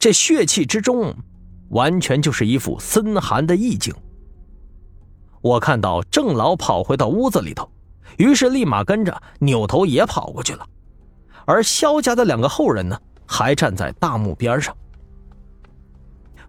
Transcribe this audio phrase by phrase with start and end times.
[0.00, 1.14] 这血气之中，
[1.68, 3.94] 完全就是一副森寒的意境。
[5.42, 7.70] 我看到郑老跑回到屋子里头，
[8.16, 10.66] 于是立马跟着扭头也跑过去了。
[11.44, 14.74] 而萧家的两个后人呢，还站在大墓边上。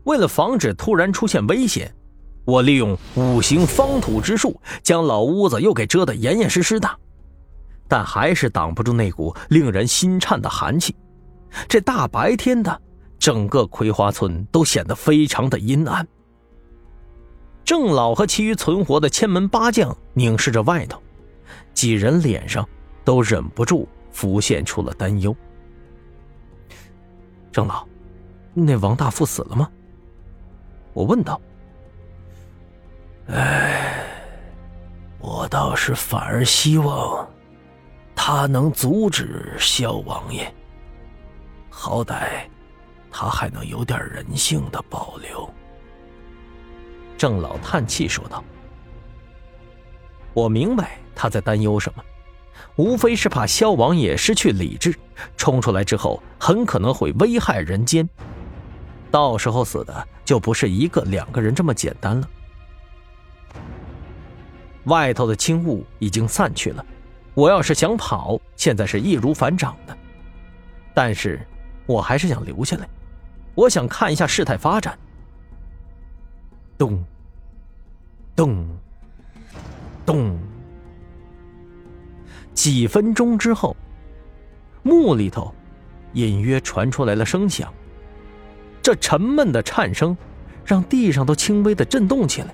[0.04, 1.94] 为了防止突然出现危险，
[2.46, 6.90] 我利用五行方土之术，将老屋子又给遮得严严实实的，
[7.90, 10.96] 但还是挡不住那股令人心颤的寒气。
[11.68, 12.82] 这大白天的，
[13.22, 16.06] 整个葵花村都显得非常的阴暗。
[17.64, 21.00] 郑老和其余存活的千门八将凝视着外头，
[21.72, 22.68] 几人脸上
[23.06, 25.36] 都忍不住浮现出了担忧。
[27.52, 27.88] 郑老，
[28.56, 29.70] 那王大富死了吗？
[30.94, 31.40] 我问道。
[33.28, 34.04] 唉，
[35.20, 37.30] 我倒是反而希望
[38.16, 40.52] 他能阻止萧王爷。
[41.70, 42.50] 好歹
[43.12, 45.48] 他还能有点人性的保留。
[47.18, 48.44] 郑老叹气说道
[50.34, 52.04] ：“我明白他在担忧什么，
[52.78, 54.96] 无非是怕萧王爷失去理智，
[55.38, 58.10] 冲出来之后很可能会危害人间，
[59.12, 62.28] 到时候死的就不是一个两个人这么简单了。”
[64.86, 66.84] 外头的轻雾已经散去了，
[67.36, 69.96] 我要是想跑，现在是易如反掌的，
[70.92, 71.46] 但是
[71.86, 72.90] 我还是想留下来，
[73.56, 74.98] 我想看一下事态发展。
[76.78, 77.04] 咚。
[78.36, 78.66] 咚，
[80.06, 80.40] 咚。
[82.54, 83.76] 几分钟之后，
[84.84, 85.54] 墓里头
[86.14, 87.72] 隐约传出来了声响。
[88.82, 90.18] 这沉闷的颤声
[90.66, 92.54] 让地上都轻微的震动起来。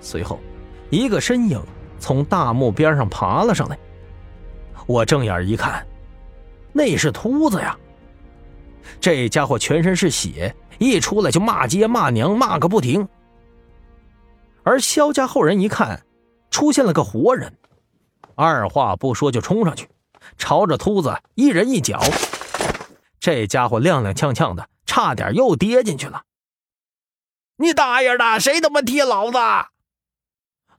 [0.00, 0.40] 随后，
[0.90, 1.62] 一个身影
[2.00, 3.78] 从大墓边上爬了上来。
[4.86, 5.86] 我正眼一看，
[6.72, 7.78] 那是秃子呀！
[9.00, 13.06] 这家伙全身是血，一出来就骂街骂娘，骂个不停。
[14.62, 16.04] 而萧家后人一看，
[16.50, 17.56] 出现了个活人，
[18.34, 19.88] 二话不说就冲上去，
[20.36, 22.00] 朝着秃子一人一脚。
[23.18, 26.22] 这家伙踉踉跄跄的，差点又跌进去了。
[27.56, 29.38] 你大爷的，谁他妈踢老子？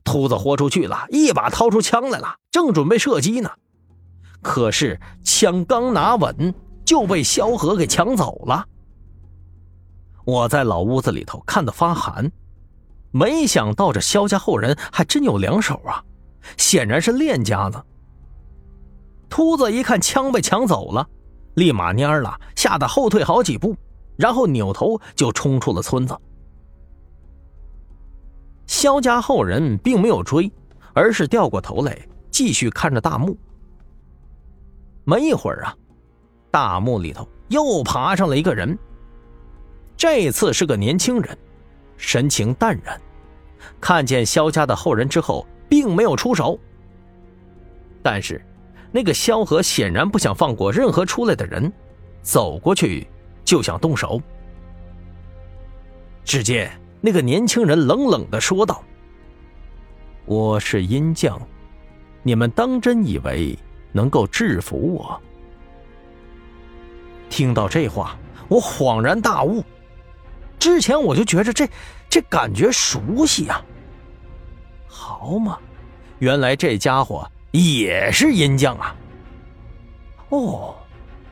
[0.02, 3.50] 秃子豁出去了，一把掏出枪来了，正准备射击呢，
[4.40, 6.54] 可是枪刚拿稳，
[6.90, 8.66] 就被萧何给抢走了。
[10.24, 12.28] 我在老屋子里头看得发寒。
[13.12, 16.02] 没想到这萧家后人还真有两手啊，
[16.56, 17.80] 显然是练家子。
[19.28, 21.08] 秃子一看枪被抢走了，
[21.54, 23.76] 立马蔫了，吓得后退好几步，
[24.16, 26.18] 然后扭头就冲出了村子。
[28.66, 30.50] 萧家后人并没有追，
[30.92, 31.96] 而是掉过头来
[32.32, 33.38] 继续看着大墓。
[35.04, 35.76] 没一会儿啊，
[36.50, 38.78] 大墓里头又爬上了一个人，
[39.96, 41.36] 这次是个年轻人。
[41.96, 42.98] 神情淡然，
[43.80, 46.58] 看见萧家的后人之后，并没有出手。
[48.02, 48.42] 但是，
[48.90, 51.70] 那个萧何显然不想放过任何出来的人，
[52.22, 53.06] 走过去
[53.44, 54.20] 就想动手。
[56.24, 58.82] 只见那个年轻人冷冷的说道
[60.24, 61.40] ：“我是阴将，
[62.22, 63.58] 你们当真以为
[63.92, 65.20] 能够制服我？”
[67.40, 68.18] 听到这话，
[68.48, 69.64] 我恍然大悟。
[70.58, 71.66] 之前我就觉着这
[72.06, 73.64] 这感觉熟悉呀，
[74.86, 75.58] 好嘛，
[76.18, 78.94] 原来这家伙也是阴将啊！
[80.28, 80.74] 哦，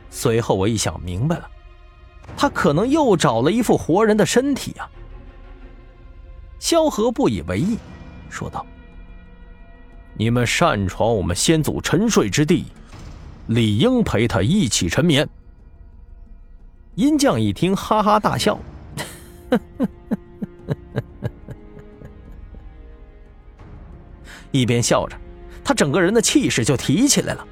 [0.09, 1.47] 随后我一想明白了，
[2.35, 4.89] 他可能又找了一副活人的身体啊。
[6.57, 7.77] 萧何不以为意，
[8.31, 8.65] 说道
[10.17, 12.65] ：“你们擅闯我们先祖沉睡之地，
[13.45, 15.29] 理应陪他一起沉眠。”
[16.95, 18.59] 阴将一听，哈哈大笑。
[24.51, 25.15] 一边笑着，
[25.63, 27.47] 他整个人的气势就提起来了。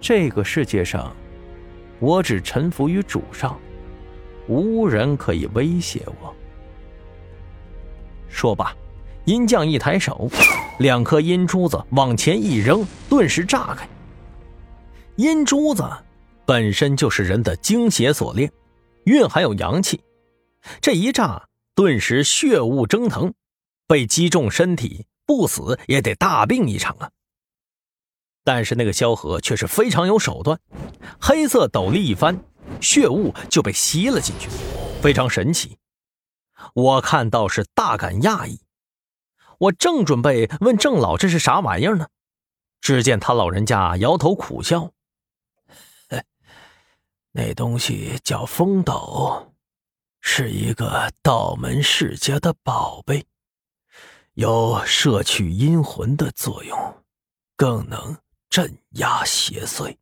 [0.00, 1.14] 这个世界上，
[2.00, 3.56] 我只臣服于主上，
[4.48, 6.34] 无人可以威胁我。
[8.28, 8.74] 说罢，
[9.24, 10.28] 阴将一抬手，
[10.80, 13.88] 两颗阴珠子往前一扔，顿时炸开。
[15.16, 15.88] 阴珠子
[16.44, 18.52] 本身就是人的精血所炼，
[19.04, 20.02] 蕴含有阳气。
[20.80, 23.32] 这一炸，顿时血雾蒸腾，
[23.86, 27.10] 被击中身体不死也得大病一场啊！
[28.44, 30.58] 但是那个萧何却是非常有手段，
[31.20, 32.44] 黑色斗笠一翻，
[32.80, 34.48] 血雾就被吸了进去，
[35.00, 35.78] 非常神奇。
[36.74, 38.60] 我看到是大感讶异，
[39.58, 42.08] 我正准备问郑老这是啥玩意儿呢，
[42.80, 44.92] 只见他老人家摇头苦笑
[47.34, 49.54] ：“那东西叫风斗，
[50.20, 53.24] 是一个道门世家的宝贝，
[54.34, 57.04] 有摄取阴魂的作用，
[57.56, 58.18] 更能
[58.50, 59.96] 镇压邪祟。